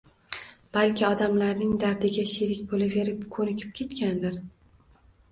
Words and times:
Balki, 0.75 1.03
odamlarning 1.09 1.75
dardiga 1.83 2.25
sherik 2.31 2.63
bo‘laverib 2.71 3.19
ko‘nikib 3.35 3.75
ketgandir. 3.81 4.41